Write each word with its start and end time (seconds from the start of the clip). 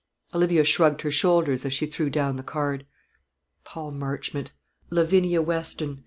Olivia 0.33 0.63
shrugged 0.63 1.03
her 1.03 1.11
shoulders, 1.11 1.63
as 1.63 1.73
she 1.73 1.85
threw 1.85 2.09
down 2.09 2.35
the 2.35 2.41
card. 2.41 2.87
"Paul 3.63 3.91
Marchmont! 3.91 4.51
Lavinia 4.89 5.43
Weston!" 5.43 5.99